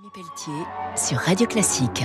Rémi 0.00 0.10
Pelletier 0.14 0.64
sur 0.96 1.18
Radio 1.18 1.46
Classique. 1.46 2.04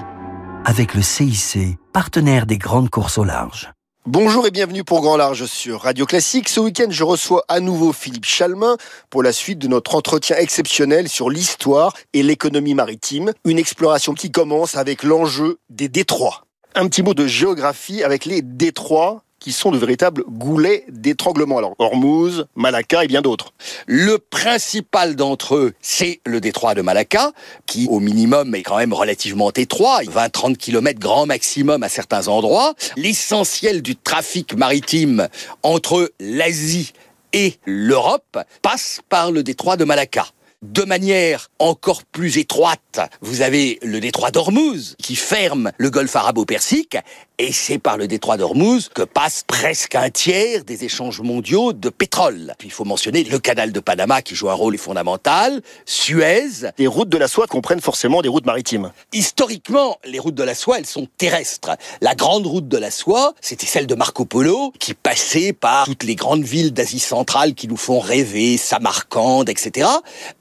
avec 0.65 0.95
le 0.95 1.01
CIC, 1.01 1.77
partenaire 1.93 2.45
des 2.45 2.57
grandes 2.57 2.89
courses 2.89 3.17
au 3.17 3.23
large. 3.23 3.71
Bonjour 4.05 4.45
et 4.47 4.51
bienvenue 4.51 4.83
pour 4.83 5.01
Grand 5.01 5.15
Large 5.15 5.45
sur 5.45 5.81
Radio 5.81 6.05
Classique. 6.05 6.49
Ce 6.49 6.59
week-end, 6.59 6.87
je 6.89 7.03
reçois 7.03 7.45
à 7.47 7.59
nouveau 7.59 7.93
Philippe 7.93 8.25
Chalmin 8.25 8.75
pour 9.09 9.23
la 9.23 9.31
suite 9.31 9.59
de 9.59 9.67
notre 9.67 9.95
entretien 9.95 10.35
exceptionnel 10.37 11.07
sur 11.07 11.29
l'histoire 11.29 11.93
et 12.13 12.23
l'économie 12.23 12.73
maritime. 12.73 13.31
Une 13.45 13.59
exploration 13.59 14.13
qui 14.13 14.31
commence 14.31 14.75
avec 14.75 15.03
l'enjeu 15.03 15.59
des 15.69 15.87
détroits. 15.87 16.45
Un 16.73 16.87
petit 16.87 17.03
mot 17.03 17.13
de 17.13 17.27
géographie 17.27 18.03
avec 18.03 18.25
les 18.25 18.41
détroits 18.41 19.23
qui 19.45 19.51
sont 19.51 19.69
de 19.69 19.77
véritables 19.77 20.23
goulets 20.27 20.85
d'étranglement. 20.89 21.59
Alors, 21.59 21.75
Hormuz, 21.77 22.47
Malacca 22.55 23.03
et 23.03 23.07
bien 23.07 23.21
d'autres. 23.21 23.53
Le 23.85 24.17
principal 24.17 25.15
d'entre 25.15 25.55
eux, 25.55 25.73
c'est 25.81 26.19
le 26.25 26.41
détroit 26.41 26.73
de 26.73 26.81
Malacca, 26.81 27.31
qui 27.67 27.85
au 27.91 27.99
minimum 27.99 28.55
est 28.55 28.63
quand 28.63 28.77
même 28.77 28.91
relativement 28.91 29.51
étroit, 29.51 30.01
20-30 30.01 30.57
km 30.57 30.99
grand 30.99 31.27
maximum 31.27 31.83
à 31.83 31.89
certains 31.89 32.27
endroits. 32.27 32.73
L'essentiel 32.97 33.83
du 33.83 33.95
trafic 33.95 34.55
maritime 34.55 35.27
entre 35.61 36.11
l'Asie 36.19 36.93
et 37.31 37.59
l'Europe 37.67 38.39
passe 38.63 39.01
par 39.09 39.31
le 39.31 39.43
détroit 39.43 39.77
de 39.77 39.85
Malacca. 39.85 40.25
De 40.61 40.83
manière 40.83 41.49
encore 41.59 42.03
plus 42.03 42.37
étroite, 42.37 42.99
vous 43.21 43.41
avez 43.41 43.77
le 43.81 43.99
détroit 43.99 44.31
d'Ormuz 44.31 44.95
qui 45.01 45.15
ferme 45.15 45.71
le 45.77 45.89
golfe 45.89 46.15
arabo-persique 46.15 46.97
et 47.37 47.51
c'est 47.51 47.79
par 47.79 47.97
le 47.97 48.07
détroit 48.07 48.37
d'Ormuz 48.37 48.89
que 48.93 49.01
passe 49.01 49.43
presque 49.45 49.95
un 49.95 50.09
tiers 50.09 50.63
des 50.63 50.85
échanges 50.85 51.19
mondiaux 51.19 51.73
de 51.73 51.89
pétrole. 51.89 52.53
Puis 52.57 52.69
il 52.69 52.71
faut 52.71 52.85
mentionner 52.85 53.23
le 53.25 53.39
canal 53.39 53.73
de 53.73 53.79
Panama 53.81 54.21
qui 54.21 54.35
joue 54.35 54.49
un 54.49 54.53
rôle 54.53 54.77
fondamental, 54.77 55.61
Suez. 55.85 56.71
Les 56.77 56.87
routes 56.87 57.09
de 57.09 57.17
la 57.17 57.27
soie 57.27 57.47
comprennent 57.47 57.81
forcément 57.81 58.21
des 58.21 58.29
routes 58.29 58.45
maritimes. 58.45 58.91
Historiquement, 59.11 59.97
les 60.05 60.19
routes 60.19 60.35
de 60.35 60.43
la 60.43 60.55
soie, 60.55 60.79
elles 60.79 60.85
sont 60.85 61.07
terrestres. 61.17 61.71
La 61.99 62.15
grande 62.15 62.47
route 62.47 62.69
de 62.69 62.77
la 62.77 62.91
soie, 62.91 63.33
c'était 63.41 63.65
celle 63.65 63.87
de 63.87 63.95
Marco 63.95 64.23
Polo 64.23 64.71
qui 64.79 64.93
passait 64.93 65.51
par 65.51 65.85
toutes 65.85 66.03
les 66.03 66.15
grandes 66.15 66.43
villes 66.43 66.71
d'Asie 66.71 66.99
centrale 66.99 67.53
qui 67.53 67.67
nous 67.67 67.77
font 67.77 67.99
rêver, 67.99 68.57
Samarcande, 68.57 69.49
etc. 69.49 69.89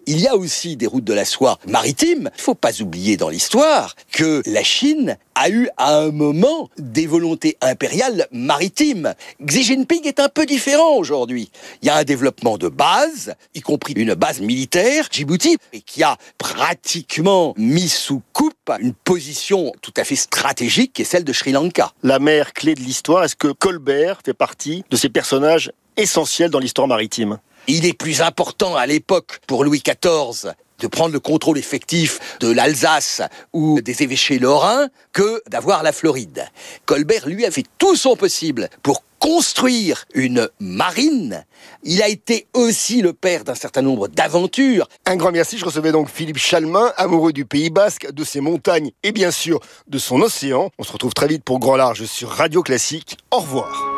Il 0.07 0.21
y 0.21 0.29
a 0.29 0.37
aussi 0.37 0.77
des 0.77 0.87
routes 0.87 1.05
de 1.05 1.15
la 1.15 1.25
soie 1.25 1.59
maritimes. 1.67 2.31
Il 2.37 2.43
faut 2.43 2.55
pas 2.55 2.83
oublier 2.83 3.17
dans 3.17 3.29
l'histoire 3.29 3.97
que 4.13 4.43
la 4.47 4.63
Chine 4.63 5.17
a 5.35 5.49
eu 5.49 5.69
à 5.77 5.99
un 5.99 6.11
moment 6.11 6.69
des 6.79 7.07
volontés 7.07 7.57
impériales 7.61 8.27
maritimes. 8.31 9.15
Xi 9.45 9.65
Jinping 9.65 10.07
est 10.07 10.21
un 10.21 10.29
peu 10.29 10.47
différent 10.47 10.97
aujourd'hui. 10.97 11.51
Il 11.83 11.87
y 11.87 11.91
a 11.91 11.97
un 11.97 12.05
développement 12.05 12.59
de 12.59 12.69
base, 12.69 13.35
y 13.55 13.61
compris 13.61 13.95
une 13.95 14.15
base 14.15 14.41
militaire, 14.41 15.09
Djibouti, 15.11 15.57
qui 15.87 16.03
a 16.03 16.17
pratiquement 16.39 17.55
mis 17.57 17.89
sous 17.89 18.23
coupe 18.33 18.71
une 18.81 18.93
position 18.93 19.73
tout 19.81 19.95
à 19.97 20.05
fait 20.05 20.17
stratégique 20.17 20.93
qui 20.93 21.03
est 21.03 21.07
celle 21.07 21.25
de 21.25 21.33
Sri 21.33 21.53
Lanka. 21.53 21.93
La 22.03 22.19
mer 22.19 22.53
clé 22.53 22.75
de 22.75 22.81
l'histoire, 22.81 23.25
est-ce 23.25 23.37
que 23.37 23.49
Colbert 23.49 24.21
fait 24.25 24.35
partie 24.35 24.85
de 24.91 24.97
ces 24.97 25.09
personnages 25.09 25.73
essentiels 25.97 26.51
dans 26.51 26.59
l'histoire 26.59 26.89
maritime? 26.89 27.39
Il 27.67 27.87
est 27.87 27.95
plus 27.95 28.21
important 28.21 28.77
à 28.77 28.87
l'époque 28.87 29.41
pour 29.47 29.65
Louis 29.65 29.83
XIV 29.83 30.53
de 30.81 30.87
prendre 30.87 31.13
le 31.13 31.21
contrôle 31.21 31.57
effectif 31.57 32.37
de 32.41 32.51
l'Alsace 32.51 33.23
ou 33.53 33.81
des 33.81 34.03
évêchés 34.03 34.39
lorrains 34.39 34.89
que 35.13 35.43
d'avoir 35.49 35.83
la 35.83 35.93
Floride. 35.93 36.47
Colbert, 36.85 37.27
lui, 37.27 37.47
a 37.47 37.51
fait 37.51 37.65
tout 37.79 37.97
son 37.97 38.17
possible 38.17 38.69
pour 38.83 39.03
construire 39.19 40.05
une 40.13 40.49
marine. 40.61 41.47
Il 41.83 42.03
a 42.03 42.09
été 42.09 42.47
aussi 42.53 43.01
le 43.01 43.15
père 43.15 43.45
d'un 43.45 43.55
certain 43.55 43.81
nombre 43.81 44.09
d'aventures. 44.09 44.87
Un 45.07 45.17
grand 45.17 45.33
merci, 45.33 45.57
je 45.57 45.65
recevais 45.65 45.93
donc 45.93 46.11
Philippe 46.11 46.37
Chalmin, 46.37 46.93
amoureux 46.99 47.33
du 47.33 47.47
Pays 47.47 47.71
Basque, 47.71 48.13
de 48.13 48.25
ses 48.25 48.41
montagnes 48.41 48.91
et 49.03 49.13
bien 49.13 49.31
sûr 49.31 49.61
de 49.89 49.99
son 49.99 50.21
océan. 50.21 50.71
On 50.79 50.83
se 50.83 50.93
retrouve 50.93 51.15
très 51.15 51.29
vite 51.29 51.45
pour 51.45 51.61
Grand 51.61 51.77
Large 51.77 52.05
sur 52.05 52.29
Radio 52.29 52.63
Classique. 52.63 53.17
Au 53.31 53.39
revoir. 53.39 53.94